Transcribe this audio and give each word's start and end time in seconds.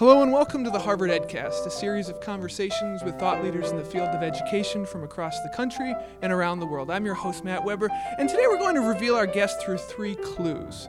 Hello 0.00 0.22
and 0.22 0.32
welcome 0.32 0.64
to 0.64 0.70
the 0.70 0.78
Harvard 0.78 1.10
EdCast, 1.10 1.66
a 1.66 1.70
series 1.70 2.08
of 2.08 2.22
conversations 2.22 3.04
with 3.04 3.18
thought 3.18 3.44
leaders 3.44 3.70
in 3.70 3.76
the 3.76 3.84
field 3.84 4.08
of 4.08 4.22
education 4.22 4.86
from 4.86 5.04
across 5.04 5.38
the 5.42 5.50
country 5.50 5.94
and 6.22 6.32
around 6.32 6.58
the 6.58 6.64
world. 6.64 6.90
I'm 6.90 7.04
your 7.04 7.12
host, 7.12 7.44
Matt 7.44 7.62
Weber, 7.62 7.90
and 8.18 8.26
today 8.26 8.46
we're 8.48 8.56
going 8.56 8.76
to 8.76 8.80
reveal 8.80 9.14
our 9.14 9.26
guest 9.26 9.60
through 9.60 9.76
three 9.76 10.14
clues. 10.14 10.88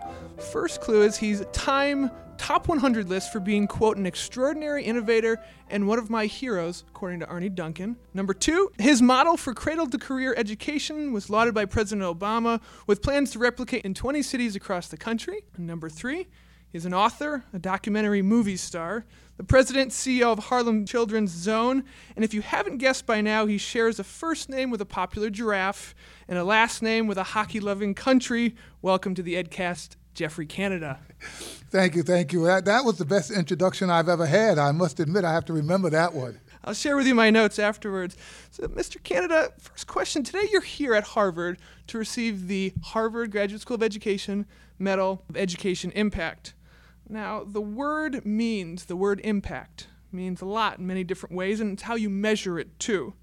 First 0.54 0.79
clue 0.79 1.02
is 1.02 1.18
he's 1.18 1.44
Time 1.52 2.10
Top 2.38 2.70
100 2.70 3.10
list 3.10 3.34
for 3.34 3.42
being, 3.42 3.68
quote, 3.68 3.97
an 3.97 4.05
extraordinary 4.05 4.86
innovator 4.86 5.43
and 5.70 5.89
one 5.89 6.00
of 6.00 6.09
my 6.09 6.25
heroes, 6.25 6.86
according 6.88 7.20
to 7.20 7.28
Arne 7.28 7.54
Duncan. 7.54 7.98
Number 8.14 8.34
two, 8.34 8.71
his 8.80 9.02
model 9.02 9.36
for 9.36 9.54
cradle 9.54 9.88
to 9.88 9.98
career 9.98 10.34
education 10.38 11.12
was 11.12 11.30
lauded 11.30 11.54
by 11.54 11.66
President 11.66 12.07
Obama 12.07 12.62
with 12.88 13.02
plans 13.02 13.32
to 13.32 13.39
replicate 13.39 13.84
in 13.84 13.93
20 13.93 14.21
cities 14.21 14.55
across 14.55 14.88
the 14.88 14.96
country. 14.96 15.43
And 15.57 15.68
number 15.68 15.89
three, 15.89 16.30
He's 16.71 16.85
an 16.85 16.93
author, 16.93 17.43
a 17.51 17.59
documentary 17.59 18.21
movie 18.21 18.55
star, 18.55 19.03
the 19.35 19.43
president 19.43 19.91
CEO 19.91 20.31
of 20.31 20.39
Harlem 20.39 20.85
Children's 20.85 21.31
Zone, 21.31 21.84
and 22.16 22.23
if 22.23 22.34
you 22.34 22.41
haven't 22.41 22.77
guessed 22.77 23.05
by 23.05 23.20
now, 23.20 23.45
he 23.45 23.57
shares 23.57 23.99
a 23.99 24.05
first 24.05 24.48
name 24.48 24.70
with 24.70 24.79
a 24.79 24.85
popular 24.85 25.29
giraffe 25.29 25.93
and 26.29 26.38
a 26.38 26.45
last 26.45 26.81
name 26.81 27.07
with 27.07 27.17
a 27.17 27.23
hockey 27.23 27.59
loving 27.59 27.93
country. 27.93 28.55
Welcome 28.81 29.15
to 29.15 29.21
the 29.21 29.34
EdCast, 29.34 29.98
Geoffrey 30.13 30.45
Canada. 30.45 30.99
Thank 31.71 31.93
you, 31.93 32.03
thank 32.03 32.31
you. 32.31 32.45
That, 32.45 32.63
that 32.63 32.85
was 32.85 32.98
the 32.98 33.05
best 33.05 33.31
introduction 33.31 33.90
I've 33.90 34.07
ever 34.07 34.26
had. 34.26 34.57
I 34.57 34.71
must 34.71 35.01
admit, 35.01 35.26
I 35.26 35.34
have 35.34 35.45
to 35.45 35.53
remember 35.53 35.90
that 35.90 36.13
one. 36.13 36.40
I'll 36.63 36.73
share 36.73 36.95
with 36.95 37.05
you 37.05 37.15
my 37.15 37.31
notes 37.31 37.59
afterwards. 37.59 38.15
So, 38.51 38.67
Mr. 38.67 39.03
Canada, 39.03 39.51
first 39.59 39.88
question. 39.88 40.23
Today 40.23 40.48
you're 40.49 40.62
here 40.62 40.93
at 40.93 41.03
Harvard 41.03 41.57
to 41.88 41.98
receive 41.98 42.48
the 42.48 42.71
Harvard 42.81 43.31
Graduate 43.31 43.59
School 43.59 43.76
of 43.76 43.84
Education 43.84 44.45
Medal 44.79 45.26
of 45.27 45.35
Education 45.35 45.91
Impact. 45.91 46.53
Now, 47.11 47.43
the 47.43 47.59
word 47.59 48.25
means, 48.25 48.85
the 48.85 48.95
word 48.95 49.20
impact 49.25 49.88
means 50.13 50.41
a 50.41 50.45
lot 50.45 50.79
in 50.79 50.88
many 50.88 51.03
different 51.03 51.35
ways, 51.35 51.59
and 51.59 51.73
it's 51.73 51.84
how 51.84 51.95
you 51.95 52.09
measure 52.09 52.57
it 52.57 52.79
too. 52.79 53.13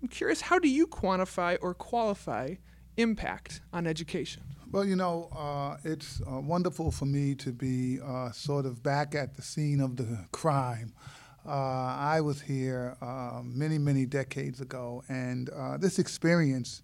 I'm 0.00 0.08
curious, 0.08 0.40
how 0.40 0.58
do 0.58 0.66
you 0.66 0.86
quantify 0.86 1.58
or 1.60 1.74
qualify 1.74 2.54
impact 2.96 3.60
on 3.70 3.86
education? 3.86 4.44
Well, 4.72 4.86
you 4.86 4.96
know, 4.96 5.28
uh, 5.36 5.76
it's 5.84 6.22
uh, 6.22 6.40
wonderful 6.40 6.90
for 6.90 7.04
me 7.04 7.34
to 7.34 7.52
be 7.52 8.00
uh, 8.02 8.32
sort 8.32 8.64
of 8.64 8.82
back 8.82 9.14
at 9.14 9.34
the 9.34 9.42
scene 9.42 9.82
of 9.82 9.96
the 9.96 10.24
crime. 10.32 10.94
Uh, 11.46 11.50
I 11.50 12.22
was 12.22 12.40
here 12.40 12.96
uh, 13.02 13.42
many, 13.44 13.76
many 13.76 14.06
decades 14.06 14.62
ago, 14.62 15.02
and 15.10 15.50
uh, 15.50 15.76
this 15.76 15.98
experience 15.98 16.80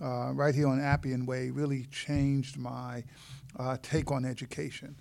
right 0.00 0.54
here 0.54 0.68
on 0.68 0.80
Appian 0.80 1.26
Way 1.26 1.50
really 1.50 1.84
changed 1.90 2.56
my 2.56 3.04
take 3.82 4.10
on 4.10 4.24
education. 4.24 4.96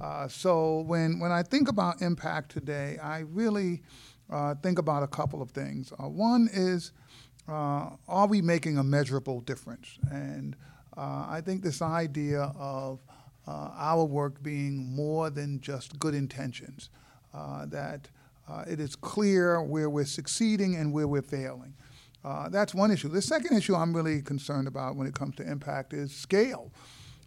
Uh, 0.00 0.28
so 0.28 0.80
when, 0.80 1.18
when 1.18 1.32
I 1.32 1.42
think 1.42 1.68
about 1.68 2.02
impact 2.02 2.52
today, 2.52 2.98
I 3.02 3.20
really 3.20 3.82
uh, 4.30 4.54
think 4.56 4.78
about 4.78 5.02
a 5.02 5.06
couple 5.06 5.40
of 5.40 5.50
things. 5.50 5.92
Uh, 5.92 6.08
one 6.08 6.48
is, 6.52 6.92
uh, 7.48 7.90
are 8.08 8.26
we 8.26 8.42
making 8.42 8.78
a 8.78 8.84
measurable 8.84 9.40
difference? 9.40 9.98
And 10.10 10.56
uh, 10.96 11.26
I 11.28 11.40
think 11.44 11.62
this 11.62 11.80
idea 11.80 12.52
of 12.58 13.00
uh, 13.46 13.70
our 13.74 14.04
work 14.04 14.42
being 14.42 14.94
more 14.94 15.30
than 15.30 15.60
just 15.60 15.98
good 15.98 16.14
intentions, 16.14 16.90
that 17.66 18.08
it 18.66 18.80
is 18.80 18.96
clear 18.96 19.62
where 19.62 19.90
we're 19.90 20.04
succeeding 20.04 20.76
and 20.76 20.92
where 20.92 21.06
we're 21.06 21.22
failing. 21.22 21.74
that's 22.50 22.74
one 22.74 22.90
issue. 22.90 23.08
The 23.08 23.22
second 23.22 23.56
issue 23.56 23.74
I'm 23.74 23.94
really 23.94 24.22
concerned 24.22 24.66
about 24.66 24.96
when 24.96 25.06
it 25.06 25.14
comes 25.14 25.36
to 25.36 25.48
impact 25.48 25.92
is 25.92 26.14
scale. 26.14 26.72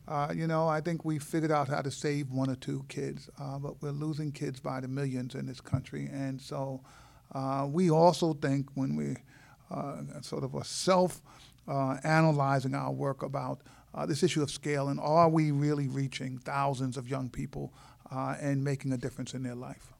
Uh, 0.09 0.33
you 0.35 0.47
know, 0.47 0.67
I 0.67 0.81
think 0.81 1.05
we 1.05 1.19
figured 1.19 1.51
out 1.51 1.67
how 1.67 1.83
to 1.83 1.91
save 1.91 2.31
one 2.31 2.49
or 2.49 2.55
two 2.55 2.83
kids, 2.89 3.29
uh, 3.39 3.59
but 3.59 3.79
we're 3.79 3.91
losing 3.91 4.31
kids 4.31 4.59
by 4.59 4.79
the 4.79 4.87
millions 4.87 5.35
in 5.35 5.45
this 5.45 5.61
country. 5.61 6.09
And 6.11 6.41
so 6.41 6.81
uh, 7.35 7.67
we 7.69 7.91
also 7.91 8.33
think 8.33 8.69
when 8.73 8.95
we 8.95 9.17
uh, 9.69 9.97
sort 10.21 10.43
of 10.43 10.55
are 10.55 10.63
self 10.63 11.21
uh, 11.67 11.97
analyzing 12.03 12.73
our 12.73 12.91
work 12.91 13.21
about 13.21 13.61
uh, 13.93 14.07
this 14.07 14.23
issue 14.23 14.41
of 14.41 14.49
scale 14.49 14.87
and 14.87 14.99
are 14.99 15.29
we 15.29 15.51
really 15.51 15.87
reaching 15.87 16.39
thousands 16.39 16.97
of 16.97 17.07
young 17.07 17.29
people 17.29 17.71
and 18.11 18.63
making 18.63 18.91
a 18.91 18.97
difference 18.97 19.35
in 19.35 19.43
their 19.43 19.53
life? 19.53 19.93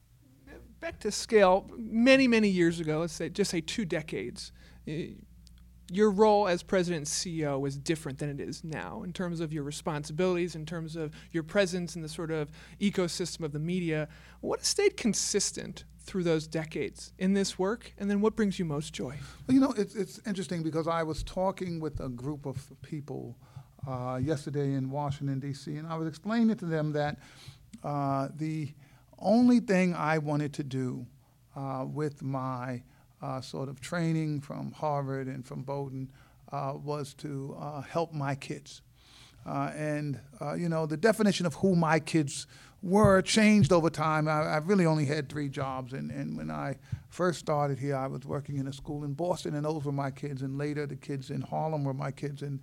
Back 0.79 1.00
to 1.01 1.12
scale, 1.12 1.69
many, 1.78 2.28
many 2.28 2.50
years 2.50 2.79
ago, 2.79 3.01
let's 3.01 3.13
say 3.13 3.29
just 3.29 3.51
say 3.51 3.62
two 3.62 3.85
decades, 3.85 4.51
your 5.91 6.11
role 6.11 6.47
as 6.47 6.63
president 6.63 7.00
and 7.00 7.07
CEO 7.07 7.59
was 7.59 7.77
different 7.77 8.19
than 8.19 8.29
it 8.29 8.39
is 8.39 8.63
now 8.63 9.03
in 9.03 9.13
terms 9.13 9.39
of 9.39 9.51
your 9.51 9.63
responsibilities, 9.63 10.55
in 10.55 10.66
terms 10.66 10.95
of 10.95 11.13
your 11.31 11.44
presence 11.44 11.95
in 11.95 12.01
the 12.01 12.09
sort 12.09 12.31
of 12.31 12.50
ecosystem 12.79 13.44
of 13.44 13.51
the 13.51 13.59
media. 13.59 14.07
What 14.41 14.59
has 14.59 14.67
stayed 14.67 14.97
consistent 14.97 15.85
through 16.00 16.23
those 16.23 16.47
decades 16.47 17.13
in 17.19 17.33
this 17.33 17.59
work, 17.59 17.94
and 17.97 18.09
then 18.09 18.22
what 18.22 18.35
brings 18.35 18.57
you 18.57 18.66
most 18.66 18.94
joy? 18.94 19.16
Well, 19.47 19.55
you 19.55 19.59
know, 19.59 19.73
it's, 19.77 19.95
it's 19.95 20.19
interesting 20.25 20.63
because 20.63 20.88
I 20.88 21.03
was 21.03 21.23
talking 21.23 21.79
with 21.79 22.00
a 22.00 22.09
group 22.09 22.45
of 22.45 22.71
people 22.81 23.38
uh, 23.88 24.19
yesterday 24.21 24.73
in 24.73 24.89
Washington, 24.89 25.39
D.C., 25.39 25.75
and 25.75 25.88
I 25.88 25.95
was 25.97 26.07
explaining 26.07 26.57
to 26.57 26.66
them 26.66 26.94
that 26.94 27.19
uh, 27.83 28.29
the 28.35 28.73
only 29.19 29.59
thing 29.59 29.94
I 29.94 30.17
wanted 30.17 30.53
to 30.56 30.63
do 30.63 31.06
uh, 31.56 31.85
with 31.88 32.21
my 32.21 32.81
uh, 33.22 33.41
sort 33.41 33.69
of 33.69 33.81
training 33.81 34.41
from 34.41 34.72
Harvard 34.72 35.28
and 35.28 35.46
from 35.46 35.62
Bowdoin 35.63 36.09
uh, 36.52 36.74
was 36.75 37.13
to 37.16 37.56
uh, 37.59 37.81
help 37.81 38.13
my 38.13 38.35
kids. 38.35 38.81
Uh, 39.46 39.72
and, 39.75 40.19
uh, 40.41 40.53
you 40.53 40.69
know, 40.69 40.85
the 40.85 40.97
definition 40.97 41.46
of 41.46 41.53
who 41.56 41.75
my 41.75 42.00
kids 42.00 42.47
were 42.81 43.22
changed 43.22 43.72
over 43.72 43.90
time. 43.90 44.28
I, 44.28 44.41
I 44.41 44.57
really 44.57 44.85
only 44.85 45.06
had 45.06 45.30
three 45.30 45.50
jobs. 45.50 45.94
And, 45.94 46.12
and 46.12 46.38
when 46.38 46.52
I 46.52 46.78
first 47.09 47.40
started 47.40 47.80
here, 47.80 47.96
I 47.96 48.07
was 48.07 48.25
working 48.25 48.57
in 48.57 48.68
a 48.68 48.74
school 48.74 49.03
in 49.03 49.13
Boston, 49.13 49.56
and 49.56 49.66
those 49.66 49.84
were 49.84 49.91
my 49.91 50.12
kids. 50.12 50.41
And 50.41 50.57
later, 50.57 50.86
the 50.86 50.96
kids 50.96 51.30
in 51.30 51.41
Harlem 51.41 51.84
were 51.84 51.94
my 51.94 52.12
kids. 52.12 52.41
And 52.41 52.59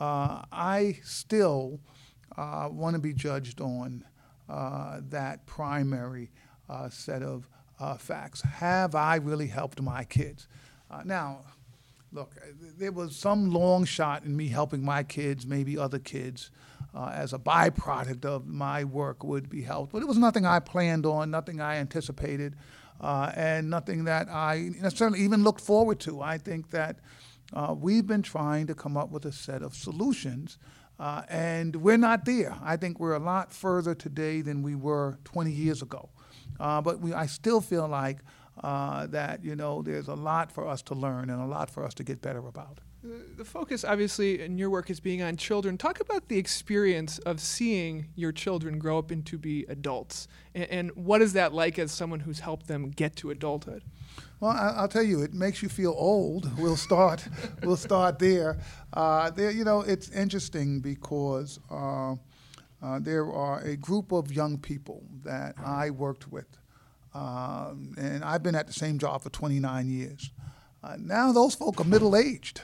I 0.00 0.98
still 1.02 1.80
want 2.36 2.94
to 2.94 3.00
be 3.00 3.12
judged 3.12 3.60
on 3.60 4.04
that 4.48 5.46
primary 5.46 6.30
set 6.90 7.22
of 7.22 7.48
uh, 7.80 7.96
facts. 7.96 8.42
Have 8.42 8.94
I 8.94 9.16
really 9.16 9.48
helped 9.48 9.80
my 9.80 10.04
kids? 10.04 10.48
Uh, 10.90 11.02
now, 11.04 11.40
look, 12.12 12.32
there 12.78 12.92
was 12.92 13.16
some 13.16 13.50
long 13.50 13.84
shot 13.84 14.24
in 14.24 14.36
me 14.36 14.48
helping 14.48 14.84
my 14.84 15.02
kids, 15.02 15.46
maybe 15.46 15.76
other 15.76 15.98
kids, 15.98 16.50
uh, 16.94 17.10
as 17.12 17.32
a 17.32 17.38
byproduct 17.38 18.24
of 18.24 18.46
my 18.46 18.84
work 18.84 19.24
would 19.24 19.48
be 19.50 19.62
helped. 19.62 19.92
But 19.92 20.02
it 20.02 20.08
was 20.08 20.18
nothing 20.18 20.46
I 20.46 20.60
planned 20.60 21.06
on, 21.06 21.30
nothing 21.30 21.60
I 21.60 21.76
anticipated, 21.76 22.56
uh, 23.00 23.32
and 23.34 23.68
nothing 23.68 24.04
that 24.04 24.28
I 24.28 24.70
necessarily 24.80 25.20
even 25.20 25.42
looked 25.42 25.60
forward 25.60 25.98
to. 26.00 26.20
I 26.20 26.38
think 26.38 26.70
that 26.70 27.00
uh, 27.52 27.74
we've 27.76 28.06
been 28.06 28.22
trying 28.22 28.66
to 28.68 28.74
come 28.74 28.96
up 28.96 29.10
with 29.10 29.24
a 29.24 29.32
set 29.32 29.62
of 29.62 29.74
solutions. 29.74 30.58
Uh, 30.98 31.22
and 31.28 31.74
we're 31.76 31.96
not 31.96 32.24
there. 32.24 32.54
I 32.62 32.76
think 32.76 33.00
we're 33.00 33.14
a 33.14 33.18
lot 33.18 33.52
further 33.52 33.96
today 33.96 34.42
than 34.42 34.62
we 34.62 34.76
were 34.76 35.18
20 35.24 35.50
years 35.50 35.82
ago. 35.82 36.08
Uh, 36.60 36.80
but 36.80 37.00
we, 37.00 37.12
I 37.12 37.26
still 37.26 37.60
feel 37.60 37.88
like 37.88 38.18
uh, 38.62 39.06
that 39.08 39.44
you 39.44 39.56
know 39.56 39.82
there's 39.82 40.08
a 40.08 40.14
lot 40.14 40.52
for 40.52 40.66
us 40.66 40.82
to 40.82 40.94
learn 40.94 41.30
and 41.30 41.40
a 41.40 41.46
lot 41.46 41.70
for 41.70 41.84
us 41.84 41.94
to 41.94 42.04
get 42.04 42.20
better 42.20 42.46
about. 42.46 42.80
The 43.36 43.44
focus, 43.44 43.84
obviously, 43.84 44.40
in 44.40 44.56
your 44.56 44.70
work 44.70 44.88
is 44.88 44.98
being 44.98 45.20
on 45.20 45.36
children. 45.36 45.76
Talk 45.76 46.00
about 46.00 46.28
the 46.28 46.38
experience 46.38 47.18
of 47.18 47.38
seeing 47.38 48.06
your 48.14 48.32
children 48.32 48.78
grow 48.78 48.98
up 48.98 49.12
into 49.12 49.36
be 49.36 49.66
adults, 49.68 50.26
and, 50.54 50.70
and 50.70 50.90
what 50.96 51.20
is 51.20 51.34
that 51.34 51.52
like 51.52 51.78
as 51.78 51.92
someone 51.92 52.20
who's 52.20 52.40
helped 52.40 52.66
them 52.66 52.90
get 52.90 53.14
to 53.16 53.30
adulthood? 53.30 53.82
Well, 54.40 54.52
I, 54.52 54.80
will 54.82 54.88
tell 54.88 55.02
you, 55.02 55.22
it 55.22 55.34
makes 55.34 55.62
you 55.62 55.68
feel 55.68 55.94
old. 55.96 56.50
We'll 56.58 56.76
start. 56.76 57.26
we'll 57.62 57.76
start 57.76 58.18
there. 58.18 58.58
Uh, 58.92 59.30
there, 59.30 59.50
you 59.50 59.64
know, 59.64 59.80
it's 59.80 60.10
interesting 60.10 60.80
because 60.80 61.58
uh, 61.70 62.12
uh, 62.82 62.98
there 63.00 63.30
are 63.32 63.60
a 63.60 63.76
group 63.76 64.12
of 64.12 64.32
young 64.32 64.58
people 64.58 64.93
that 65.24 65.56
I 65.64 65.90
worked 65.90 66.30
with, 66.30 66.46
um, 67.14 67.94
and 67.96 68.24
I've 68.24 68.42
been 68.42 68.54
at 68.54 68.66
the 68.66 68.72
same 68.72 68.98
job 68.98 69.22
for 69.22 69.30
29 69.30 69.88
years. 69.88 70.30
Uh, 70.82 70.96
now 70.98 71.32
those 71.32 71.54
folk 71.54 71.80
are 71.80 71.84
middle 71.84 72.16
aged, 72.16 72.62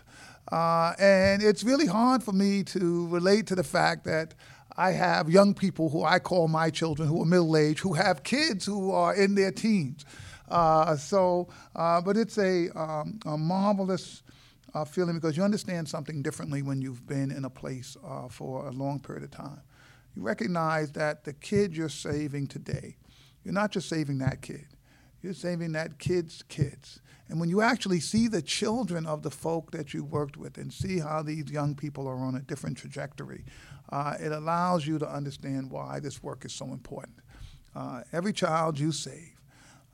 uh, 0.52 0.92
and 0.98 1.42
it's 1.42 1.64
really 1.64 1.86
hard 1.86 2.22
for 2.22 2.32
me 2.32 2.62
to 2.64 3.08
relate 3.08 3.46
to 3.46 3.54
the 3.54 3.64
fact 3.64 4.04
that 4.04 4.34
I 4.76 4.92
have 4.92 5.28
young 5.28 5.54
people 5.54 5.90
who 5.90 6.04
I 6.04 6.18
call 6.18 6.48
my 6.48 6.70
children 6.70 7.08
who 7.08 7.22
are 7.22 7.26
middle 7.26 7.56
aged, 7.56 7.80
who 7.80 7.94
have 7.94 8.22
kids 8.22 8.66
who 8.66 8.92
are 8.92 9.14
in 9.14 9.34
their 9.34 9.52
teens. 9.52 10.04
Uh, 10.48 10.96
so, 10.96 11.48
uh, 11.76 12.00
but 12.00 12.16
it's 12.16 12.38
a, 12.38 12.68
um, 12.78 13.20
a 13.26 13.36
marvelous. 13.36 14.22
Uh, 14.72 14.84
feeling 14.84 15.16
because 15.16 15.36
you 15.36 15.42
understand 15.42 15.88
something 15.88 16.22
differently 16.22 16.62
when 16.62 16.80
you've 16.80 17.04
been 17.04 17.32
in 17.32 17.44
a 17.44 17.50
place 17.50 17.96
uh, 18.06 18.28
for 18.28 18.68
a 18.68 18.70
long 18.70 19.00
period 19.00 19.24
of 19.24 19.30
time 19.32 19.60
you 20.14 20.22
recognize 20.22 20.92
that 20.92 21.24
the 21.24 21.32
kid 21.32 21.76
you're 21.76 21.88
saving 21.88 22.46
today, 22.48 22.96
you're 23.44 23.54
not 23.54 23.70
just 23.70 23.88
saving 23.88 24.18
that 24.18 24.42
kid, 24.42 24.66
you're 25.22 25.34
saving 25.34 25.72
that 25.72 25.98
kid's 25.98 26.42
kids. 26.48 27.00
And 27.28 27.38
when 27.38 27.48
you 27.48 27.62
actually 27.62 28.00
see 28.00 28.26
the 28.28 28.42
children 28.42 29.06
of 29.06 29.22
the 29.22 29.30
folk 29.30 29.70
that 29.70 29.94
you 29.94 30.04
worked 30.04 30.36
with 30.36 30.58
and 30.58 30.72
see 30.72 30.98
how 30.98 31.22
these 31.22 31.50
young 31.50 31.74
people 31.76 32.08
are 32.08 32.18
on 32.18 32.34
a 32.34 32.40
different 32.40 32.76
trajectory, 32.76 33.44
uh, 33.92 34.14
it 34.18 34.32
allows 34.32 34.86
you 34.86 34.98
to 34.98 35.08
understand 35.08 35.70
why 35.70 36.00
this 36.00 36.22
work 36.22 36.44
is 36.44 36.52
so 36.52 36.66
important. 36.66 37.18
uh, 37.74 38.02
every 38.12 38.32
child 38.32 38.78
you 38.78 38.92
save, 38.92 39.40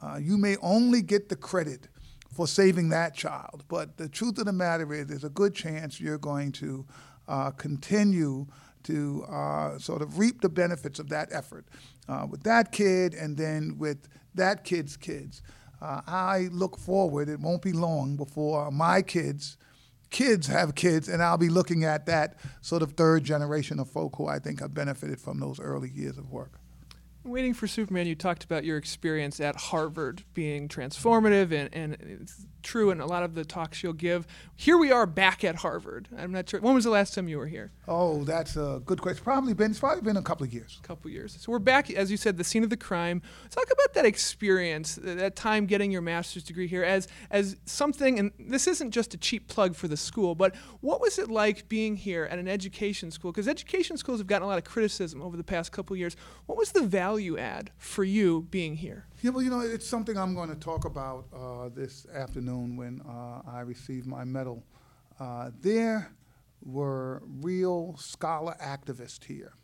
uh, 0.03 0.19
you 0.21 0.37
may 0.37 0.57
only 0.63 1.03
get 1.03 1.29
the 1.29 1.37
credit 1.37 1.89
for 2.33 2.47
saving 2.47 2.89
that 2.91 3.15
child. 3.15 3.65
But 3.69 3.97
the 3.97 4.09
truth 4.09 4.39
of 4.39 4.47
the 4.47 4.53
matter 4.53 4.93
is, 4.93 5.07
there's 5.07 5.25
a 5.25 5.31
good 5.31 5.55
chance 5.55 6.01
you're 6.01 6.19
going 6.19 6.53
to 6.53 6.87
uh, 7.29 7.51
continue 7.53 8.47
to 8.87 9.25
uh, 9.29 9.79
sort 9.79 10.03
of 10.03 10.19
reap 10.19 10.41
the 10.41 10.49
benefits 10.49 10.99
of 10.99 11.09
that 11.11 11.29
effort 11.33 11.67
uh, 12.09 12.27
with 12.29 12.43
that 12.43 12.73
kid 12.73 13.15
and 13.15 13.37
then 13.37 13.77
with 13.79 14.09
that 14.35 14.65
kid's 14.65 14.97
kids. 14.97 15.43
Uh, 15.81 16.01
I 16.07 16.49
look 16.53 16.79
forward, 16.79 17.29
it 17.29 17.41
won't 17.41 17.63
be 17.63 17.73
long 17.73 18.17
before 18.17 18.71
my 18.71 19.03
kids 19.03 19.59
kids 20.11 20.47
have 20.47 20.75
kids, 20.75 21.09
and 21.09 21.23
I'll 21.23 21.39
be 21.39 21.49
looking 21.49 21.85
at 21.85 22.07
that 22.07 22.37
sort 22.61 22.83
of 22.83 22.93
third 22.93 23.25
generation 23.25 23.79
of 23.79 23.91
folk 23.91 24.17
who 24.17 24.27
I 24.27 24.39
think 24.39 24.61
have 24.61 24.75
benefited 24.75 25.21
from 25.21 25.41
those 25.41 25.61
early 25.61 25.91
years 25.91 26.19
of 26.19 26.31
work. 26.31 26.61
Waiting 27.27 27.55
for 27.55 27.67
Superman, 27.67 28.07
you 28.07 28.15
talked 28.15 28.45
about 28.45 28.65
your 28.65 28.77
experience 28.77 29.41
at 29.41 29.57
Harvard 29.57 30.23
being 30.33 30.69
transformative 30.69 31.51
and, 31.51 31.69
and 31.75 31.97
it's 32.01 32.47
true 32.63 32.91
in 32.91 33.01
a 33.01 33.07
lot 33.07 33.23
of 33.23 33.35
the 33.35 33.45
talks 33.45 33.83
you'll 33.83 33.93
give. 33.93 34.27
Here 34.55 34.77
we 34.77 34.91
are 34.91 35.07
back 35.07 35.45
at 35.45 35.57
Harvard. 35.57 36.09
I'm 36.17 36.33
not 36.33 36.49
sure. 36.49 36.61
When 36.61 36.75
was 36.75 36.85
the 36.85 36.91
last 36.91 37.15
time 37.15 37.29
you 37.29 37.39
were 37.39 37.47
here? 37.47 37.73
Oh, 37.89 38.25
that's 38.25 38.57
a 38.57 38.81
good 38.85 39.01
question. 39.01 39.23
Probably 39.23 39.55
been, 39.55 39.71
it's 39.71 39.81
probably 39.81 40.03
been 40.03 40.17
a 40.17 40.23
couple 40.23 40.47
of 40.47 40.53
years. 40.53 40.81
A 40.83 40.87
couple 40.87 41.09
of 41.09 41.15
years. 41.15 41.37
So 41.41 41.53
we're 41.53 41.59
back, 41.61 41.91
as 41.91 42.11
you 42.11 42.17
said, 42.17 42.37
the 42.37 42.45
scene 42.45 42.65
of 42.65 42.71
the 42.71 42.77
crime. 42.77 43.23
Talk 43.51 43.67
about 43.71 43.95
that 43.95 44.05
experience, 44.05 44.97
that 45.03 45.37
time 45.37 45.67
getting 45.67 45.91
your 45.91 46.03
master's 46.03 46.43
degree 46.43 46.67
here 46.67 46.85
as, 46.85 47.07
as 47.31 47.57
something, 47.67 48.19
and 48.19 48.33
this 48.39 48.67
isn't 48.67 48.91
just 48.91 49.15
a 49.15 49.17
cheap 49.17 49.49
plug 49.49 49.75
for 49.75 49.89
the 49.89 49.97
school, 49.97 50.35
but 50.35 50.55
what 50.81 51.01
was 51.01 51.19
it 51.19 51.31
like 51.31 51.69
being 51.69 51.97
here 51.97 52.25
at 52.25 52.39
an 52.39 52.49
education 52.49 53.11
school? 53.11 53.31
Because 53.33 53.49
education 53.49 53.97
schools 53.97 54.19
have 54.19 54.27
gotten 54.27 54.45
a 54.45 54.49
lot 54.49 54.59
of 54.59 54.65
criticism 54.65 55.23
over 55.23 55.37
the 55.37 55.45
past 55.45 55.71
couple 55.71 55.95
of 55.95 55.99
years. 55.99 56.17
What 56.47 56.59
was 56.59 56.73
the 56.73 56.83
value 56.83 57.16
add 57.39 57.71
for 57.79 58.05
you 58.05 58.47
being 58.51 58.77
here? 58.77 59.07
Yeah, 59.23 59.31
well, 59.31 59.43
you 59.43 59.51
know, 59.51 59.61
it's 59.61 59.89
something 59.89 60.17
I'm 60.17 60.35
going 60.35 60.51
to 60.51 60.55
talk 60.55 60.85
about 60.85 61.27
uh, 61.35 61.69
this 61.75 62.07
afternoon 62.15 62.77
when 62.77 63.01
uh, 63.01 63.43
I 63.51 63.61
receive 63.61 64.07
my 64.07 64.25
medal. 64.25 64.63
Uh, 65.19 65.51
there 65.61 66.13
were 66.63 67.23
real 67.27 67.97
scholar 67.99 68.55
activists 68.63 69.25
here 69.25 69.55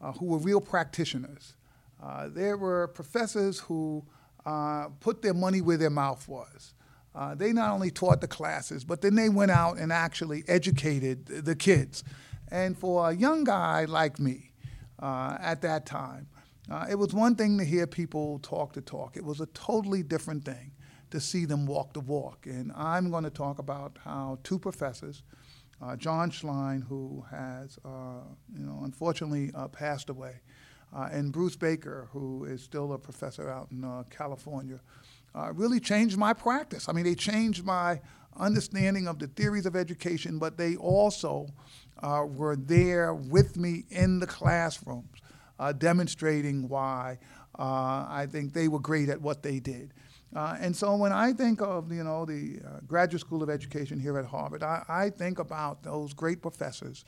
uh, 0.00 0.12
who 0.12 0.26
were 0.26 0.38
real 0.38 0.60
practitioners. 0.60 1.54
Uh, 2.02 2.28
there 2.28 2.56
were 2.56 2.88
professors 2.88 3.60
who 3.60 4.04
uh, 4.44 4.88
put 5.00 5.22
their 5.22 5.34
money 5.34 5.60
where 5.60 5.76
their 5.76 5.90
mouth 5.90 6.26
was. 6.26 6.74
they 7.36 7.52
not 7.52 7.70
only 7.70 7.90
taught 7.90 8.20
the 8.20 8.28
classes, 8.28 8.84
but 8.84 9.00
then 9.00 9.14
they 9.14 9.28
went 9.28 9.50
out 9.50 9.78
and 9.78 9.92
actually 9.92 10.42
educated 10.48 11.26
the 11.26 11.54
kids. 11.54 12.02
And 12.50 12.76
for 12.76 13.10
a 13.10 13.14
young 13.14 13.44
guy 13.44 13.84
like 13.84 14.18
me 14.18 14.50
at 15.00 15.62
that 15.62 15.86
time, 15.86 16.26
uh, 16.70 16.86
it 16.88 16.94
was 16.94 17.12
one 17.12 17.34
thing 17.34 17.58
to 17.58 17.64
hear 17.64 17.86
people 17.86 18.38
talk 18.40 18.72
the 18.72 18.80
talk. 18.80 19.16
It 19.16 19.24
was 19.24 19.40
a 19.40 19.46
totally 19.46 20.02
different 20.02 20.44
thing 20.44 20.72
to 21.10 21.20
see 21.20 21.44
them 21.44 21.66
walk 21.66 21.92
the 21.92 22.00
walk. 22.00 22.46
And 22.46 22.72
I'm 22.74 23.10
going 23.10 23.24
to 23.24 23.30
talk 23.30 23.58
about 23.58 23.98
how 24.02 24.38
two 24.44 24.58
professors, 24.58 25.22
uh, 25.82 25.96
John 25.96 26.30
Schlein, 26.30 26.86
who 26.86 27.24
has, 27.30 27.78
uh, 27.84 28.22
you 28.56 28.64
know, 28.64 28.80
unfortunately 28.84 29.50
uh, 29.54 29.68
passed 29.68 30.08
away, 30.08 30.40
uh, 30.94 31.08
and 31.10 31.32
Bruce 31.32 31.56
Baker, 31.56 32.08
who 32.12 32.44
is 32.44 32.62
still 32.62 32.92
a 32.92 32.98
professor 32.98 33.50
out 33.50 33.68
in 33.70 33.82
uh, 33.82 34.04
California, 34.10 34.80
really 35.54 35.80
changed 35.80 36.18
my 36.18 36.32
practice. 36.34 36.88
I 36.88 36.92
mean, 36.92 37.04
they 37.04 37.14
changed 37.14 37.64
my 37.64 38.00
understanding 38.36 39.08
of 39.08 39.18
the 39.18 39.26
theories 39.26 39.64
of 39.64 39.74
education, 39.74 40.38
but 40.38 40.58
they 40.58 40.76
also 40.76 41.48
were 42.02 42.56
there 42.56 43.14
with 43.14 43.56
me 43.56 43.84
in 43.90 44.18
the 44.20 44.26
classrooms 44.26 45.21
uh, 45.62 45.72
demonstrating 45.72 46.68
why 46.68 47.16
uh, 47.56 48.04
I 48.08 48.26
think 48.28 48.52
they 48.52 48.66
were 48.66 48.80
great 48.80 49.08
at 49.08 49.20
what 49.20 49.44
they 49.44 49.60
did. 49.60 49.94
Uh, 50.34 50.56
and 50.58 50.74
so 50.74 50.96
when 50.96 51.12
I 51.12 51.32
think 51.32 51.62
of 51.62 51.92
you 51.92 52.02
know 52.02 52.24
the 52.24 52.60
uh, 52.66 52.80
Graduate 52.86 53.20
School 53.20 53.42
of 53.44 53.50
Education 53.50 54.00
here 54.00 54.18
at 54.18 54.24
Harvard, 54.24 54.64
I, 54.64 54.82
I, 54.88 55.10
think 55.10 55.38
about 55.38 55.84
those 55.84 56.14
great 56.14 56.42
professors 56.42 57.04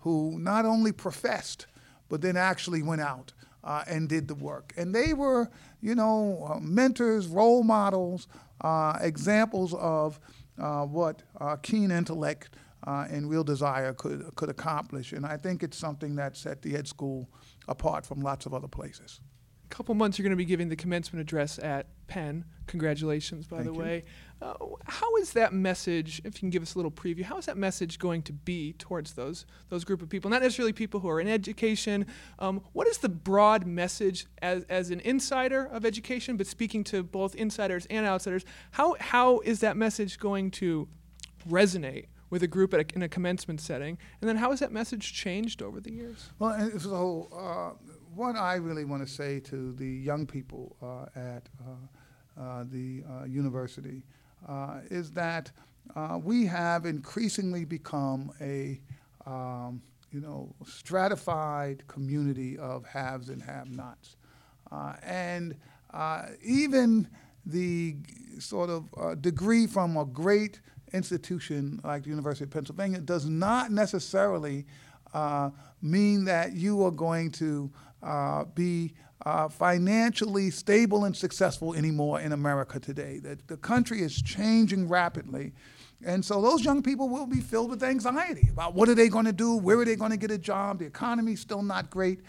who 0.00 0.38
not 0.38 0.64
only 0.66 0.92
professed 0.92 1.66
but 2.08 2.20
then 2.20 2.36
actually 2.36 2.82
went 2.82 3.00
out 3.00 3.32
uh, 3.64 3.82
and 3.88 4.08
did 4.08 4.28
the 4.28 4.34
work. 4.36 4.72
And 4.76 4.94
they 4.94 5.12
were 5.12 5.50
you 5.80 5.96
know 5.96 6.46
uh, 6.48 6.60
mentors, 6.60 7.26
role 7.26 7.64
models, 7.64 8.28
examples 9.00 9.74
of 9.74 10.20
what 10.56 11.22
keen 11.62 11.90
intellect 11.90 12.50
and 12.86 13.28
real 13.28 13.42
desire 13.42 13.94
could 13.94 14.30
could 14.36 14.50
accomplish. 14.50 15.12
And 15.12 15.26
I 15.26 15.38
think 15.38 15.64
it's 15.64 15.78
something 15.78 16.14
that 16.16 16.36
set 16.36 16.62
the 16.62 16.76
Ed 16.76 16.86
School 16.86 17.28
apart 17.68 18.06
from 18.06 18.20
lots 18.20 18.46
of 18.46 18.54
other 18.54 18.68
places. 18.68 19.20
A 19.64 19.74
couple 19.74 19.94
months, 19.96 20.16
you're 20.16 20.22
going 20.22 20.30
to 20.30 20.36
be 20.36 20.44
giving 20.44 20.68
the 20.68 20.76
commencement 20.76 21.20
address 21.20 21.58
at 21.58 21.86
Penn. 22.06 22.44
Congratulations, 22.68 23.48
by 23.48 23.56
Thank 23.56 23.68
the 23.68 23.74
you. 23.74 23.80
way. 23.80 24.04
Uh, 24.40 24.54
how 24.84 25.16
is 25.16 25.32
that 25.32 25.52
message? 25.52 26.20
If 26.24 26.36
you 26.36 26.40
can 26.40 26.50
give 26.50 26.62
us 26.62 26.74
a 26.74 26.78
little 26.78 26.90
preview, 26.90 27.22
how 27.22 27.38
is 27.38 27.46
that 27.46 27.56
message 27.56 27.98
going 27.98 28.22
to 28.22 28.32
be 28.32 28.74
towards 28.74 29.14
those 29.14 29.44
those 29.68 29.84
group 29.84 30.02
of 30.02 30.08
people? 30.08 30.30
Not 30.30 30.42
necessarily 30.42 30.72
people 30.72 31.00
who 31.00 31.08
are 31.08 31.20
in 31.20 31.26
education. 31.26 32.06
Um, 32.38 32.60
what 32.74 32.86
is 32.86 32.98
the 32.98 33.08
broad 33.08 33.66
message 33.66 34.26
as, 34.40 34.62
as 34.64 34.90
an 34.90 35.00
insider 35.00 35.64
of 35.64 35.84
education, 35.84 36.36
but 36.36 36.46
speaking 36.46 36.84
to 36.84 37.02
both 37.02 37.34
insiders 37.34 37.86
and 37.86 38.06
outsiders? 38.06 38.44
How 38.72 38.94
how 39.00 39.40
is 39.40 39.60
that 39.60 39.76
message 39.76 40.20
going 40.20 40.52
to 40.52 40.88
resonate 41.48 42.06
with 42.30 42.42
a 42.42 42.48
group 42.48 42.72
a, 42.72 42.84
in 42.94 43.02
a 43.02 43.08
commencement 43.08 43.60
setting? 43.60 43.98
And 44.20 44.28
then 44.28 44.36
how 44.36 44.50
has 44.50 44.60
that 44.60 44.72
message 44.72 45.12
changed 45.12 45.62
over 45.62 45.80
the 45.80 45.92
years? 45.92 46.30
Well, 46.38 46.70
so 46.78 47.28
uh, 47.32 47.86
what 48.14 48.36
I 48.36 48.54
really 48.54 48.84
want 48.84 49.06
to 49.06 49.12
say 49.12 49.40
to 49.40 49.72
the 49.74 49.86
young 49.86 50.26
people 50.26 50.76
uh, 50.82 51.18
at 51.18 51.48
uh, 51.60 52.40
uh 52.40 52.64
the 52.70 53.02
uh, 53.08 53.24
university 53.24 54.02
uh, 54.48 54.80
is 54.90 55.12
that 55.12 55.52
we 56.22 56.46
have 56.46 56.86
increasingly 56.86 57.64
become 57.64 58.32
a 58.40 58.80
um, 59.26 59.82
you 60.10 60.20
know 60.20 60.54
stratified 60.64 61.86
community 61.86 62.58
of 62.58 62.84
haves 62.86 63.28
and 63.28 63.42
have-nots, 63.42 64.16
and 65.02 65.56
even 66.42 67.08
the 67.44 67.96
sort 68.38 68.70
of 68.70 69.22
degree 69.22 69.66
from 69.66 69.96
a 69.96 70.04
great 70.04 70.60
institution 70.92 71.80
like 71.84 72.04
the 72.04 72.10
University 72.10 72.44
of 72.44 72.50
Pennsylvania 72.50 73.00
does 73.00 73.26
not 73.26 73.70
necessarily 73.70 74.66
uh, 75.14 75.50
mean 75.82 76.24
that 76.24 76.52
you 76.54 76.84
are 76.84 76.90
going 76.90 77.30
to 77.32 77.70
uh, 78.02 78.44
be 78.44 78.92
uh, 79.24 79.48
financially 79.48 80.50
stable 80.50 81.04
and 81.04 81.16
successful 81.16 81.74
anymore 81.74 82.20
in 82.20 82.32
America 82.32 82.78
today. 82.78 83.18
That 83.18 83.48
the 83.48 83.56
country 83.56 84.02
is 84.02 84.20
changing 84.20 84.88
rapidly. 84.88 85.52
And 86.04 86.24
so 86.24 86.42
those 86.42 86.64
young 86.64 86.82
people 86.82 87.08
will 87.08 87.26
be 87.26 87.40
filled 87.40 87.70
with 87.70 87.82
anxiety 87.82 88.48
about 88.50 88.74
what 88.74 88.88
are 88.88 88.94
they 88.94 89.08
going 89.08 89.24
to 89.24 89.32
do, 89.32 89.56
where 89.56 89.78
are 89.78 89.84
they 89.84 89.96
going 89.96 90.10
to 90.10 90.16
get 90.16 90.30
a 90.30 90.38
job, 90.38 90.78
the 90.78 90.84
economy's 90.84 91.40
still 91.40 91.62
not 91.62 91.88
great. 91.90 92.20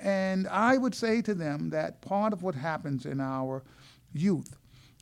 And 0.00 0.46
I 0.48 0.76
would 0.76 0.94
say 0.94 1.22
to 1.22 1.34
them 1.34 1.70
that 1.70 2.00
part 2.02 2.32
of 2.32 2.42
what 2.42 2.54
happens 2.54 3.06
in 3.06 3.20
our 3.20 3.64
youth 4.12 4.56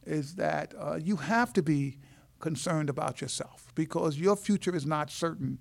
is 0.06 0.36
that 0.36 0.72
uh, 0.78 0.94
you 0.94 1.16
have 1.16 1.52
to 1.54 1.62
be 1.62 1.98
concerned 2.46 2.88
about 2.88 3.20
yourself 3.20 3.72
because 3.74 4.20
your 4.20 4.36
future 4.36 4.76
is 4.76 4.86
not 4.86 5.10
certain. 5.10 5.60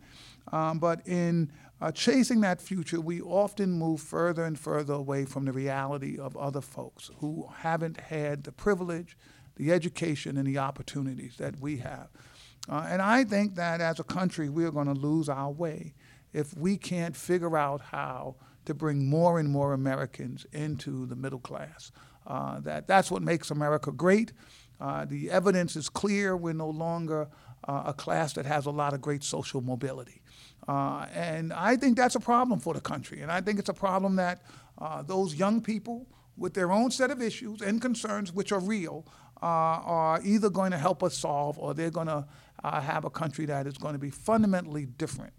Um, 0.51 0.77
but 0.77 1.01
in 1.07 1.51
uh, 1.81 1.91
chasing 1.91 2.41
that 2.41 2.61
future, 2.61 3.01
we 3.01 3.21
often 3.21 3.71
move 3.71 3.99
further 4.01 4.43
and 4.43 4.57
further 4.57 4.93
away 4.93 5.25
from 5.25 5.45
the 5.45 5.51
reality 5.51 6.19
of 6.19 6.37
other 6.37 6.61
folks 6.61 7.09
who 7.17 7.49
haven't 7.57 7.99
had 7.99 8.43
the 8.43 8.51
privilege, 8.51 9.17
the 9.55 9.71
education, 9.71 10.37
and 10.37 10.45
the 10.45 10.59
opportunities 10.59 11.37
that 11.37 11.59
we 11.59 11.77
have. 11.77 12.09
Uh, 12.69 12.85
and 12.87 13.01
I 13.01 13.23
think 13.23 13.55
that 13.55 13.81
as 13.81 13.99
a 13.99 14.03
country, 14.03 14.47
we 14.47 14.63
are 14.63 14.71
going 14.71 14.85
to 14.85 14.93
lose 14.93 15.27
our 15.27 15.49
way 15.49 15.95
if 16.33 16.55
we 16.55 16.77
can't 16.77 17.17
figure 17.17 17.57
out 17.57 17.81
how 17.81 18.35
to 18.65 18.75
bring 18.75 19.09
more 19.09 19.39
and 19.39 19.49
more 19.49 19.73
Americans 19.73 20.45
into 20.51 21.07
the 21.07 21.15
middle 21.15 21.39
class. 21.39 21.91
Uh, 22.27 22.59
that 22.61 22.87
that's 22.87 23.11
what 23.11 23.21
makes 23.21 23.51
America 23.51 23.91
great. 23.91 24.31
Uh, 24.79 25.05
the 25.05 25.31
evidence 25.31 25.75
is 25.75 25.89
clear. 25.89 26.35
We're 26.35 26.53
no 26.53 26.69
longer 26.69 27.27
uh, 27.67 27.83
a 27.87 27.93
class 27.93 28.33
that 28.33 28.45
has 28.45 28.65
a 28.65 28.71
lot 28.71 28.93
of 28.93 29.01
great 29.01 29.23
social 29.23 29.61
mobility. 29.61 30.21
Uh, 30.67 31.05
and 31.13 31.53
I 31.53 31.75
think 31.75 31.95
that's 31.95 32.15
a 32.15 32.19
problem 32.19 32.59
for 32.59 32.73
the 32.73 32.81
country. 32.81 33.21
And 33.21 33.31
I 33.31 33.41
think 33.41 33.59
it's 33.59 33.69
a 33.69 33.73
problem 33.73 34.15
that 34.17 34.41
uh, 34.77 35.03
those 35.03 35.35
young 35.35 35.61
people 35.61 36.07
with 36.37 36.53
their 36.53 36.71
own 36.71 36.91
set 36.91 37.11
of 37.11 37.21
issues 37.21 37.61
and 37.61 37.81
concerns, 37.81 38.33
which 38.33 38.51
are 38.51 38.59
real, 38.59 39.05
uh, 39.41 39.45
are 39.45 40.21
either 40.23 40.49
going 40.49 40.71
to 40.71 40.77
help 40.77 41.03
us 41.03 41.17
solve 41.17 41.57
or 41.59 41.73
they're 41.73 41.91
going 41.91 42.07
to 42.07 42.25
have 42.63 43.05
a 43.05 43.09
country 43.11 43.45
that 43.45 43.67
is 43.67 43.77
going 43.77 43.93
to 43.93 43.99
be 43.99 44.09
fundamentally 44.09 44.87
different 44.87 45.31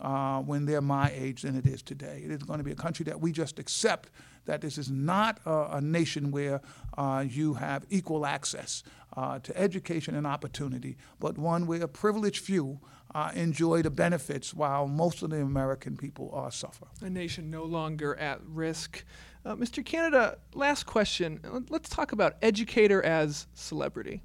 uh, 0.00 0.40
when 0.40 0.66
they're 0.66 0.80
my 0.80 1.10
age 1.14 1.42
than 1.42 1.56
it 1.56 1.66
is 1.66 1.82
today. 1.82 2.22
It 2.24 2.30
is 2.30 2.42
going 2.42 2.58
to 2.58 2.64
be 2.64 2.72
a 2.72 2.76
country 2.76 3.04
that 3.04 3.20
we 3.20 3.32
just 3.32 3.58
accept 3.58 4.10
that 4.46 4.60
this 4.60 4.78
is 4.78 4.90
not 4.90 5.38
a, 5.44 5.76
a 5.76 5.80
nation 5.80 6.30
where 6.30 6.60
uh, 6.96 7.24
you 7.28 7.54
have 7.54 7.84
equal 7.90 8.24
access 8.26 8.82
uh, 9.16 9.38
to 9.40 9.56
education 9.56 10.14
and 10.14 10.26
opportunity, 10.26 10.96
but 11.18 11.36
one 11.36 11.66
where 11.66 11.82
a 11.82 11.88
privileged 11.88 12.42
few 12.42 12.80
uh, 13.14 13.30
enjoy 13.34 13.82
the 13.82 13.90
benefits 13.90 14.54
while 14.54 14.86
most 14.86 15.22
of 15.22 15.30
the 15.30 15.40
American 15.40 15.96
people 15.96 16.32
uh, 16.34 16.48
suffer. 16.48 16.86
A 17.02 17.10
nation 17.10 17.50
no 17.50 17.64
longer 17.64 18.16
at 18.16 18.40
risk 18.46 19.04
Uh, 19.42 19.56
Mr. 19.56 19.82
Canada, 19.82 20.36
last 20.52 20.84
question. 20.84 21.40
Let's 21.70 21.88
talk 21.88 22.12
about 22.12 22.36
educator 22.42 23.02
as 23.02 23.46
celebrity. 23.54 24.22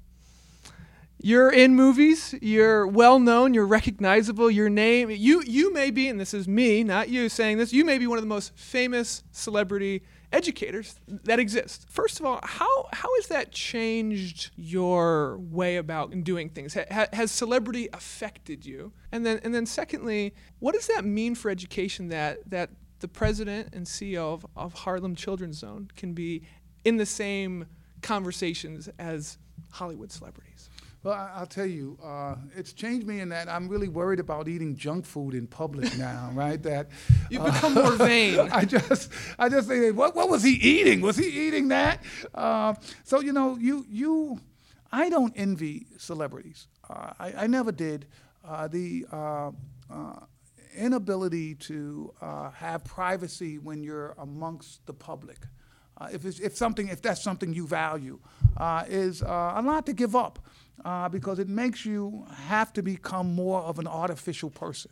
You're 1.18 1.50
in 1.50 1.74
movies. 1.74 2.34
You're 2.42 2.86
well 2.86 3.18
known. 3.18 3.54
You're 3.54 3.66
recognizable. 3.66 4.50
Your 4.50 4.68
name. 4.68 5.10
You 5.10 5.42
you 5.46 5.72
may 5.72 5.90
be, 5.90 6.08
and 6.08 6.20
this 6.20 6.34
is 6.34 6.46
me, 6.46 6.84
not 6.84 7.08
you, 7.08 7.28
saying 7.28 7.58
this. 7.58 7.72
You 7.72 7.84
may 7.84 7.98
be 7.98 8.06
one 8.06 8.18
of 8.18 8.22
the 8.22 8.28
most 8.28 8.56
famous 8.56 9.24
celebrity 9.32 10.02
educators 10.32 10.96
that 11.24 11.38
exist. 11.38 11.86
First 11.88 12.20
of 12.20 12.26
all, 12.26 12.40
how 12.42 12.88
how 12.92 13.08
has 13.16 13.28
that 13.28 13.50
changed 13.50 14.50
your 14.56 15.38
way 15.38 15.76
about 15.76 16.12
doing 16.22 16.50
things? 16.50 16.74
Ha, 16.74 17.06
has 17.12 17.30
celebrity 17.30 17.88
affected 17.94 18.66
you? 18.66 18.92
And 19.10 19.24
then 19.24 19.40
and 19.42 19.54
then 19.54 19.64
secondly, 19.64 20.34
what 20.58 20.74
does 20.74 20.86
that 20.88 21.04
mean 21.04 21.34
for 21.34 21.50
education 21.50 22.08
that 22.08 22.48
that 22.50 22.70
the 23.00 23.08
president 23.08 23.74
and 23.74 23.86
CEO 23.86 24.34
of, 24.34 24.46
of 24.54 24.74
Harlem 24.74 25.14
Children's 25.14 25.58
Zone 25.58 25.90
can 25.96 26.12
be 26.12 26.42
in 26.84 26.98
the 26.98 27.06
same 27.06 27.66
conversations 28.02 28.88
as 28.98 29.38
Hollywood 29.70 30.12
celebrities? 30.12 30.70
Well, 31.02 31.30
I'll 31.34 31.46
tell 31.46 31.66
you, 31.66 31.98
uh, 32.02 32.34
it's 32.56 32.72
changed 32.72 33.06
me 33.06 33.20
in 33.20 33.28
that 33.28 33.48
I'm 33.48 33.68
really 33.68 33.88
worried 33.88 34.18
about 34.18 34.48
eating 34.48 34.74
junk 34.74 35.04
food 35.04 35.34
in 35.34 35.46
public 35.46 35.96
now, 35.96 36.30
right? 36.34 36.60
That 36.62 36.88
you've 37.30 37.42
uh, 37.42 37.52
become 37.52 37.74
more 37.74 37.92
vain. 37.96 38.40
I 38.50 38.64
just, 38.64 39.10
I 39.38 39.48
just 39.48 39.68
say, 39.68 39.92
what, 39.92 40.16
what 40.16 40.28
was 40.28 40.42
he 40.42 40.52
eating? 40.52 41.00
Was 41.02 41.16
he 41.16 41.26
eating 41.26 41.68
that? 41.68 42.02
Uh, 42.34 42.74
so 43.04 43.20
you 43.20 43.32
know, 43.32 43.56
you, 43.56 43.86
you, 43.88 44.40
I 44.90 45.08
don't 45.08 45.32
envy 45.36 45.86
celebrities. 45.98 46.66
Uh, 46.88 47.12
I, 47.18 47.32
I 47.38 47.46
never 47.46 47.70
did. 47.70 48.06
Uh, 48.44 48.66
the 48.68 49.06
uh, 49.12 49.50
inability 50.76 51.54
to 51.54 52.12
have 52.54 52.84
privacy 52.84 53.58
when 53.58 53.84
you're 53.84 54.14
amongst 54.18 54.84
the 54.86 54.92
public. 54.92 55.38
Uh, 55.98 56.08
if, 56.12 56.40
if 56.40 56.56
something, 56.56 56.88
if 56.88 57.00
that's 57.00 57.22
something 57.22 57.52
you 57.52 57.66
value, 57.66 58.18
uh, 58.56 58.84
is 58.88 59.22
uh, 59.22 59.54
a 59.56 59.62
lot 59.62 59.86
to 59.86 59.92
give 59.92 60.14
up 60.14 60.38
uh, 60.84 61.08
because 61.08 61.38
it 61.38 61.48
makes 61.48 61.86
you 61.86 62.26
have 62.46 62.72
to 62.72 62.82
become 62.82 63.34
more 63.34 63.62
of 63.62 63.78
an 63.78 63.86
artificial 63.86 64.50
person 64.50 64.90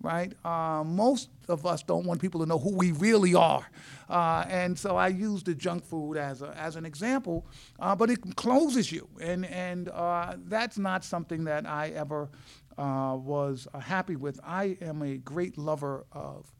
right? 0.00 0.32
Uh, 0.44 0.82
most 0.84 1.28
of 1.48 1.64
us 1.64 1.84
don't 1.84 2.04
want 2.04 2.20
people 2.20 2.40
to 2.40 2.46
know 2.46 2.58
who 2.58 2.74
we 2.74 2.90
really 2.90 3.36
are. 3.36 3.64
Uh, 4.10 4.44
and 4.48 4.76
so 4.76 4.96
I 4.96 5.06
use 5.06 5.44
the 5.44 5.54
junk 5.54 5.84
food 5.84 6.16
as, 6.16 6.42
a, 6.42 6.52
as 6.58 6.74
an 6.74 6.84
example, 6.84 7.46
but 7.78 8.10
it 8.10 8.34
closes 8.34 8.90
you. 8.90 9.08
And, 9.20 9.46
and 9.46 9.88
that's 10.48 10.76
not 10.76 11.04
something 11.04 11.44
that 11.44 11.68
I 11.68 11.90
ever 11.90 12.30
was 12.76 13.68
happy 13.80 14.16
with. 14.16 14.40
I 14.42 14.76
am 14.80 15.02
a 15.02 15.18
great 15.18 15.56
lover 15.56 16.04
of 16.10 16.50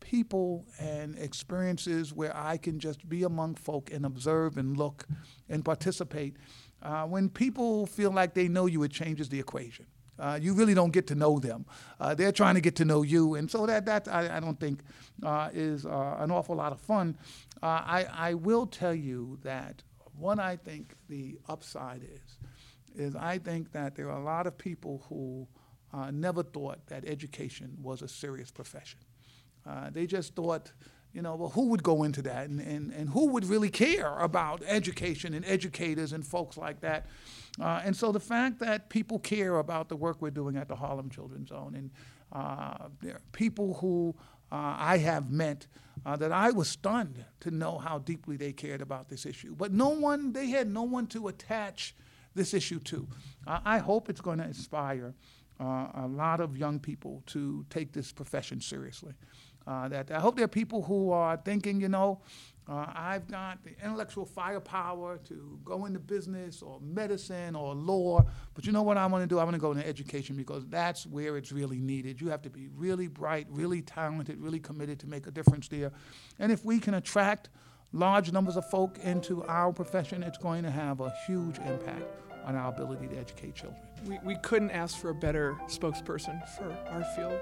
people 0.00 0.66
and 0.78 1.18
experiences 1.18 2.12
where 2.12 2.36
I 2.36 2.56
can 2.56 2.78
just 2.78 3.08
be 3.08 3.22
among 3.22 3.56
folk 3.56 3.90
and 3.92 4.04
observe 4.06 4.56
and 4.56 4.76
look 4.76 5.06
and 5.48 5.64
participate. 5.64 6.36
Uh, 6.82 7.04
when 7.04 7.28
people 7.28 7.86
feel 7.86 8.10
like 8.10 8.34
they 8.34 8.48
know 8.48 8.66
you, 8.66 8.82
it 8.82 8.92
changes 8.92 9.28
the 9.28 9.40
equation. 9.40 9.86
Uh, 10.18 10.38
you 10.40 10.54
really 10.54 10.74
don't 10.74 10.92
get 10.92 11.06
to 11.08 11.14
know 11.14 11.38
them. 11.38 11.66
Uh, 12.00 12.14
they're 12.14 12.32
trying 12.32 12.54
to 12.54 12.60
get 12.60 12.76
to 12.76 12.84
know 12.84 13.02
you, 13.02 13.34
and 13.34 13.50
so 13.50 13.66
that 13.66 13.84
that 13.84 14.08
I, 14.08 14.36
I 14.36 14.40
don't 14.40 14.58
think 14.58 14.80
uh, 15.22 15.50
is 15.52 15.84
uh, 15.84 16.16
an 16.18 16.30
awful 16.30 16.56
lot 16.56 16.72
of 16.72 16.80
fun. 16.80 17.18
Uh, 17.62 17.66
I 17.66 18.06
I 18.12 18.34
will 18.34 18.66
tell 18.66 18.94
you 18.94 19.38
that 19.42 19.82
what 20.18 20.38
I 20.38 20.56
think 20.56 20.94
the 21.08 21.38
upside 21.48 22.02
is 22.02 22.38
is 22.94 23.14
I 23.14 23.36
think 23.38 23.72
that 23.72 23.94
there 23.94 24.10
are 24.10 24.18
a 24.18 24.24
lot 24.24 24.46
of 24.46 24.56
people 24.56 25.04
who 25.08 25.46
never 26.10 26.42
thought 26.42 26.86
that 26.88 27.04
education 27.06 27.76
was 27.82 28.02
a 28.02 28.08
serious 28.08 28.50
profession. 28.50 29.00
They 29.92 30.06
just 30.06 30.34
thought 30.34 30.72
you 31.16 31.22
know, 31.22 31.34
well, 31.34 31.48
who 31.48 31.68
would 31.68 31.82
go 31.82 32.02
into 32.02 32.20
that 32.20 32.50
and, 32.50 32.60
and, 32.60 32.92
and 32.92 33.08
who 33.08 33.28
would 33.28 33.46
really 33.46 33.70
care 33.70 34.18
about 34.18 34.62
education 34.66 35.32
and 35.32 35.46
educators 35.46 36.12
and 36.12 36.26
folks 36.26 36.58
like 36.58 36.80
that? 36.80 37.06
Uh, 37.58 37.80
and 37.82 37.96
so 37.96 38.12
the 38.12 38.20
fact 38.20 38.58
that 38.58 38.90
people 38.90 39.18
care 39.18 39.56
about 39.56 39.88
the 39.88 39.96
work 39.96 40.20
we're 40.20 40.30
doing 40.30 40.58
at 40.58 40.68
the 40.68 40.76
Harlem 40.76 41.08
Children's 41.08 41.48
Zone 41.48 41.74
and 41.74 41.90
uh, 42.32 42.88
there 43.00 43.14
are 43.14 43.22
people 43.32 43.74
who 43.80 44.14
uh, 44.52 44.76
I 44.78 44.98
have 44.98 45.30
met 45.30 45.66
uh, 46.04 46.16
that 46.16 46.32
I 46.32 46.50
was 46.50 46.68
stunned 46.68 47.24
to 47.40 47.50
know 47.50 47.78
how 47.78 47.98
deeply 47.98 48.36
they 48.36 48.52
cared 48.52 48.82
about 48.82 49.08
this 49.08 49.24
issue. 49.24 49.54
But 49.56 49.72
no 49.72 49.88
one, 49.88 50.32
they 50.32 50.48
had 50.48 50.68
no 50.68 50.82
one 50.82 51.06
to 51.08 51.28
attach 51.28 51.94
this 52.34 52.52
issue 52.52 52.78
to. 52.80 53.08
I 53.46 53.78
hope 53.78 54.10
it's 54.10 54.20
going 54.20 54.38
to 54.38 54.44
inspire 54.44 55.14
uh, 55.58 55.88
a 55.94 56.06
lot 56.06 56.40
of 56.40 56.58
young 56.58 56.78
people 56.78 57.22
to 57.26 57.64
take 57.70 57.92
this 57.92 58.12
profession 58.12 58.60
seriously. 58.60 59.14
Uh, 59.66 59.88
that 59.88 60.10
I 60.12 60.20
hope 60.20 60.36
there 60.36 60.44
are 60.44 60.48
people 60.48 60.82
who 60.82 61.10
are 61.10 61.36
thinking, 61.36 61.80
you 61.80 61.88
know, 61.88 62.20
uh, 62.68 62.86
I've 62.94 63.28
got 63.28 63.62
the 63.62 63.70
intellectual 63.84 64.24
firepower 64.24 65.18
to 65.28 65.58
go 65.64 65.86
into 65.86 66.00
business 66.00 66.62
or 66.62 66.80
medicine 66.80 67.54
or 67.54 67.74
law, 67.74 68.24
but 68.54 68.66
you 68.66 68.72
know 68.72 68.82
what 68.82 68.96
I 68.96 69.06
want 69.06 69.22
to 69.22 69.28
do? 69.28 69.38
I 69.38 69.44
want 69.44 69.54
to 69.54 69.60
go 69.60 69.70
into 69.70 69.86
education 69.86 70.36
because 70.36 70.66
that's 70.66 71.06
where 71.06 71.36
it's 71.36 71.52
really 71.52 71.78
needed. 71.78 72.20
You 72.20 72.28
have 72.28 72.42
to 72.42 72.50
be 72.50 72.68
really 72.76 73.06
bright, 73.06 73.46
really 73.50 73.82
talented, 73.82 74.40
really 74.40 74.58
committed 74.58 74.98
to 75.00 75.06
make 75.06 75.28
a 75.28 75.30
difference 75.30 75.68
there. 75.68 75.92
And 76.40 76.50
if 76.50 76.64
we 76.64 76.80
can 76.80 76.94
attract 76.94 77.50
large 77.92 78.32
numbers 78.32 78.56
of 78.56 78.68
folk 78.68 78.98
into 79.04 79.44
our 79.44 79.72
profession, 79.72 80.24
it's 80.24 80.38
going 80.38 80.64
to 80.64 80.70
have 80.70 81.00
a 81.00 81.12
huge 81.26 81.58
impact 81.58 82.04
on 82.44 82.56
our 82.56 82.72
ability 82.72 83.06
to 83.08 83.16
educate 83.16 83.54
children. 83.54 83.80
We, 84.06 84.18
we 84.24 84.36
couldn't 84.36 84.70
ask 84.70 84.98
for 84.98 85.10
a 85.10 85.14
better 85.14 85.56
spokesperson 85.68 86.48
for 86.56 86.76
our 86.90 87.04
field. 87.16 87.38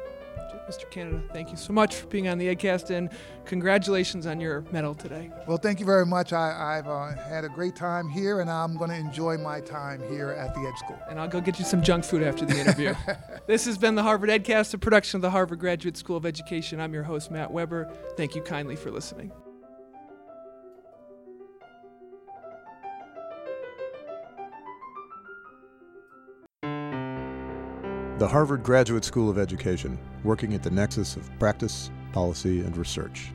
Mr. 0.68 0.90
Canada, 0.90 1.22
thank 1.32 1.50
you 1.50 1.56
so 1.56 1.72
much 1.72 1.94
for 1.96 2.06
being 2.06 2.28
on 2.28 2.38
the 2.38 2.54
EdCast 2.54 2.90
and 2.90 3.10
congratulations 3.44 4.26
on 4.26 4.40
your 4.40 4.64
medal 4.72 4.94
today. 4.94 5.30
Well, 5.46 5.58
thank 5.58 5.78
you 5.78 5.86
very 5.86 6.06
much. 6.06 6.32
I, 6.32 6.76
have 6.76 6.88
uh, 6.88 7.14
had 7.28 7.44
a 7.44 7.48
great 7.48 7.76
time 7.76 8.08
here 8.08 8.40
and 8.40 8.50
I'm 8.50 8.76
going 8.76 8.90
to 8.90 8.96
enjoy 8.96 9.36
my 9.36 9.60
time 9.60 10.02
here 10.08 10.30
at 10.30 10.54
the 10.54 10.60
Ed 10.60 10.78
School. 10.78 10.98
And 11.10 11.20
I'll 11.20 11.28
go 11.28 11.40
get 11.40 11.58
you 11.58 11.64
some 11.64 11.82
junk 11.82 12.04
food 12.04 12.22
after 12.22 12.46
the 12.46 12.58
interview. 12.58 12.94
this 13.46 13.66
has 13.66 13.76
been 13.76 13.94
the 13.94 14.02
Harvard 14.02 14.30
EdCast, 14.30 14.72
a 14.72 14.78
production 14.78 15.18
of 15.18 15.22
the 15.22 15.30
Harvard 15.30 15.58
Graduate 15.58 15.96
School 15.96 16.16
of 16.16 16.24
Education. 16.24 16.80
I'm 16.80 16.94
your 16.94 17.04
host, 17.04 17.30
Matt 17.30 17.50
Weber. 17.50 17.92
Thank 18.16 18.34
you 18.34 18.40
kindly 18.40 18.76
for 18.76 18.90
listening. 18.90 19.32
The 28.16 28.28
Harvard 28.28 28.62
Graduate 28.62 29.04
School 29.04 29.28
of 29.28 29.38
Education, 29.38 29.98
working 30.22 30.54
at 30.54 30.62
the 30.62 30.70
nexus 30.70 31.16
of 31.16 31.28
practice, 31.40 31.90
policy, 32.12 32.60
and 32.60 32.76
research. 32.76 33.32